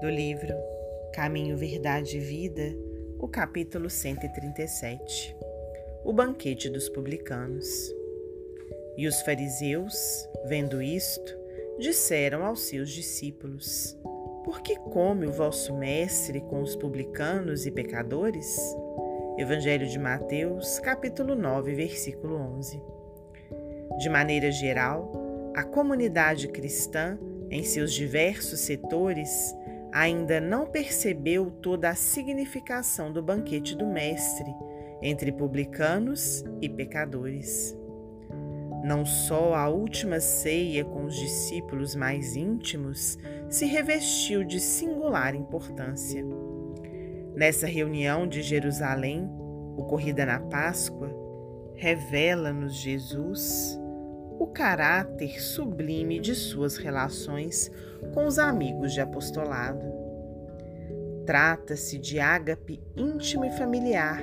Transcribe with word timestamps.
do 0.00 0.08
livro 0.08 0.54
Caminho, 1.12 1.58
Verdade 1.58 2.16
e 2.16 2.20
Vida, 2.20 2.74
o 3.18 3.28
capítulo 3.28 3.90
137 3.90 5.36
O 6.02 6.10
banquete 6.10 6.70
dos 6.70 6.88
publicanos. 6.88 7.66
E 8.96 9.06
os 9.06 9.20
fariseus, 9.20 9.94
vendo 10.46 10.80
isto, 10.80 11.36
disseram 11.78 12.46
aos 12.46 12.62
seus 12.62 12.88
discípulos: 12.90 13.94
Por 14.42 14.62
que 14.62 14.74
come 14.76 15.26
o 15.26 15.32
vosso 15.32 15.76
mestre 15.76 16.40
com 16.40 16.62
os 16.62 16.74
publicanos 16.74 17.66
e 17.66 17.70
pecadores? 17.70 18.58
Evangelho 19.36 19.86
de 19.86 19.98
Mateus, 19.98 20.78
capítulo 20.78 21.34
9, 21.34 21.74
versículo 21.74 22.36
11. 22.36 22.80
De 23.98 24.08
maneira 24.08 24.50
geral, 24.50 25.12
a 25.54 25.62
comunidade 25.62 26.48
cristã, 26.48 27.18
em 27.50 27.62
seus 27.62 27.92
diversos 27.92 28.60
setores, 28.60 29.54
ainda 29.92 30.40
não 30.40 30.66
percebeu 30.66 31.50
toda 31.50 31.88
a 31.88 31.94
significação 31.94 33.12
do 33.12 33.22
banquete 33.22 33.76
do 33.76 33.86
Mestre 33.86 34.54
entre 35.02 35.32
publicanos 35.32 36.44
e 36.60 36.68
pecadores. 36.68 37.76
Não 38.84 39.04
só 39.04 39.54
a 39.54 39.68
última 39.68 40.20
ceia 40.20 40.84
com 40.84 41.04
os 41.04 41.16
discípulos 41.16 41.94
mais 41.94 42.34
íntimos 42.36 43.18
se 43.48 43.66
revestiu 43.66 44.44
de 44.44 44.58
singular 44.60 45.34
importância. 45.34 46.24
Nessa 47.34 47.66
reunião 47.66 48.26
de 48.26 48.42
Jerusalém, 48.42 49.30
ocorrida 49.76 50.24
na 50.26 50.40
Páscoa, 50.40 51.10
revela-nos 51.74 52.74
Jesus 52.74 53.79
o 54.40 54.46
caráter 54.46 55.38
sublime 55.38 56.18
de 56.18 56.34
suas 56.34 56.78
relações 56.78 57.70
com 58.14 58.24
os 58.24 58.38
amigos 58.38 58.94
de 58.94 58.98
apostolado. 58.98 59.84
Trata-se 61.26 61.98
de 61.98 62.18
ágape 62.18 62.82
íntimo 62.96 63.44
e 63.44 63.50
familiar, 63.50 64.22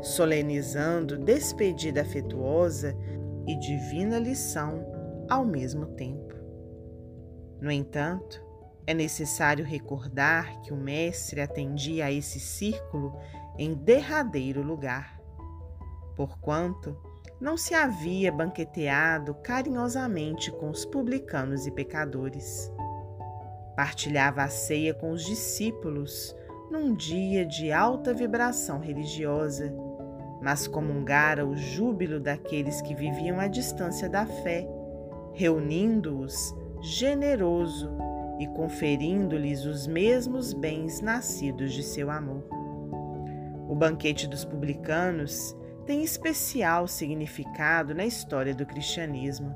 solenizando 0.00 1.18
despedida 1.18 2.02
afetuosa 2.02 2.96
e 3.48 3.58
divina 3.58 4.20
lição 4.20 4.86
ao 5.28 5.44
mesmo 5.44 5.86
tempo. 5.86 6.36
No 7.60 7.72
entanto, 7.72 8.40
é 8.86 8.94
necessário 8.94 9.64
recordar 9.64 10.62
que 10.62 10.72
o 10.72 10.76
Mestre 10.76 11.40
atendia 11.40 12.04
a 12.04 12.12
esse 12.12 12.38
círculo 12.38 13.18
em 13.58 13.74
derradeiro 13.74 14.62
lugar, 14.62 15.20
porquanto 16.14 16.96
não 17.40 17.56
se 17.56 17.72
havia 17.74 18.32
banqueteado 18.32 19.34
carinhosamente 19.34 20.50
com 20.50 20.70
os 20.70 20.84
publicanos 20.84 21.66
e 21.66 21.70
pecadores. 21.70 22.72
Partilhava 23.76 24.42
a 24.42 24.48
ceia 24.48 24.92
com 24.92 25.12
os 25.12 25.24
discípulos 25.24 26.34
num 26.70 26.94
dia 26.94 27.46
de 27.46 27.70
alta 27.70 28.12
vibração 28.12 28.80
religiosa, 28.80 29.72
mas 30.42 30.66
comungara 30.66 31.46
o 31.46 31.56
júbilo 31.56 32.18
daqueles 32.18 32.82
que 32.82 32.94
viviam 32.94 33.38
à 33.38 33.46
distância 33.46 34.08
da 34.08 34.26
fé, 34.26 34.68
reunindo-os 35.32 36.54
generoso 36.80 37.90
e 38.38 38.46
conferindo-lhes 38.48 39.64
os 39.64 39.86
mesmos 39.86 40.52
bens 40.52 41.00
nascidos 41.00 41.72
de 41.72 41.82
seu 41.82 42.10
amor. 42.10 42.44
O 43.68 43.74
banquete 43.74 44.26
dos 44.26 44.44
publicanos 44.44 45.56
tem 45.88 46.04
especial 46.04 46.86
significado 46.86 47.94
na 47.94 48.04
história 48.04 48.54
do 48.54 48.66
cristianismo. 48.66 49.54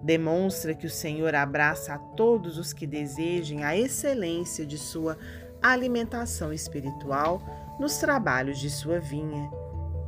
Demonstra 0.00 0.72
que 0.72 0.86
o 0.86 0.90
Senhor 0.90 1.34
abraça 1.34 1.94
a 1.94 1.98
todos 1.98 2.58
os 2.58 2.72
que 2.72 2.86
desejem 2.86 3.64
a 3.64 3.76
excelência 3.76 4.64
de 4.64 4.78
sua 4.78 5.18
alimentação 5.60 6.52
espiritual 6.52 7.42
nos 7.80 7.96
trabalhos 7.96 8.60
de 8.60 8.70
sua 8.70 9.00
vinha, 9.00 9.50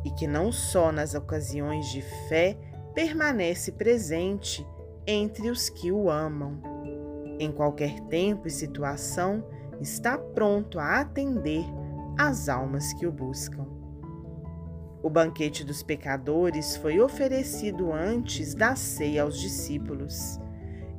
e 0.04 0.10
que 0.12 0.28
não 0.28 0.52
só 0.52 0.92
nas 0.92 1.14
ocasiões 1.14 1.88
de 1.88 2.00
fé 2.28 2.56
permanece 2.94 3.72
presente 3.72 4.64
entre 5.04 5.50
os 5.50 5.68
que 5.68 5.90
o 5.90 6.08
amam. 6.08 6.62
Em 7.40 7.50
qualquer 7.50 7.98
tempo 8.02 8.46
e 8.46 8.52
situação, 8.52 9.44
está 9.80 10.16
pronto 10.16 10.78
a 10.78 11.00
atender 11.00 11.64
às 12.16 12.48
almas 12.48 12.92
que 12.92 13.04
o 13.04 13.10
buscam. 13.10 13.83
O 15.04 15.10
banquete 15.10 15.62
dos 15.62 15.82
pecadores 15.82 16.76
foi 16.78 16.98
oferecido 16.98 17.92
antes 17.92 18.54
da 18.54 18.74
ceia 18.74 19.22
aos 19.22 19.38
discípulos. 19.38 20.40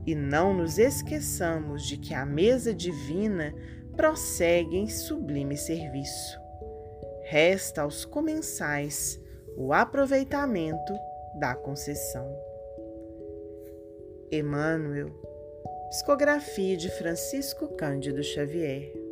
E 0.05 0.13
não 0.13 0.53
nos 0.53 0.77
esqueçamos 0.77 1.81
de 1.87 1.97
que 1.97 2.13
a 2.13 2.23
mesa 2.23 2.71
divina 2.71 3.51
prossegue 3.97 4.77
em 4.77 4.87
sublime 4.87 5.57
serviço. 5.57 6.39
Resta 7.23 7.81
aos 7.81 8.05
comensais 8.05 9.19
o 9.57 9.73
aproveitamento 9.73 10.93
da 11.39 11.55
concessão. 11.55 12.31
Emmanuel, 14.31 15.19
psicografia 15.89 16.77
de 16.77 16.91
Francisco 16.91 17.69
Cândido 17.69 18.23
Xavier. 18.23 19.04